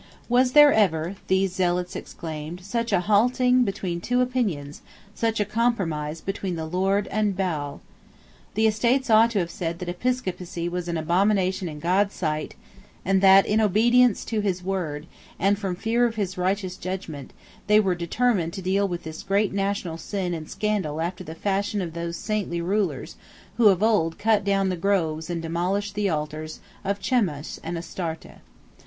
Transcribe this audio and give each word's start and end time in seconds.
Was 0.27 0.53
there 0.53 0.73
ever, 0.73 1.13
these 1.27 1.53
zealots 1.53 1.95
exclaimed, 1.95 2.65
such 2.65 2.91
a 2.91 3.01
halting 3.01 3.63
between 3.63 4.01
two 4.01 4.19
opinions, 4.21 4.81
such 5.13 5.39
a 5.39 5.45
compromise 5.45 6.21
between 6.21 6.55
the 6.55 6.65
Lord 6.65 7.05
and 7.09 7.37
Baal? 7.37 7.81
The 8.55 8.65
Estates 8.65 9.11
ought 9.11 9.29
to 9.29 9.37
have 9.39 9.51
said 9.51 9.77
that 9.77 9.89
episcopacy 9.89 10.67
was 10.67 10.87
an 10.87 10.97
abomination 10.97 11.69
in 11.69 11.77
God's 11.79 12.15
sight, 12.15 12.55
and 13.05 13.21
that, 13.21 13.45
in 13.45 13.61
obedience 13.61 14.25
to 14.25 14.39
his 14.41 14.63
word, 14.63 15.05
and 15.37 15.59
from 15.59 15.75
fear 15.75 16.07
of 16.07 16.15
his 16.15 16.35
righteous 16.35 16.77
judgment, 16.77 17.31
they 17.67 17.79
were 17.79 17.93
determined 17.93 18.53
to 18.53 18.61
deal 18.63 18.87
with 18.87 19.03
this 19.03 19.21
great 19.21 19.53
national 19.53 19.99
sin 19.99 20.33
and 20.33 20.49
scandal 20.49 20.99
after 20.99 21.23
the 21.23 21.35
fashion 21.35 21.79
of 21.79 21.93
those 21.93 22.17
saintly 22.17 22.59
rulers 22.59 23.17
who 23.57 23.67
of 23.67 23.83
old 23.83 24.17
cut 24.17 24.43
down 24.43 24.69
the 24.69 24.75
groves 24.75 25.29
and 25.29 25.43
demolished 25.43 25.93
the 25.93 26.09
altars 26.09 26.59
of 26.83 26.99
Chemosh 26.99 27.59
and 27.63 27.77
Astarte. 27.77 28.39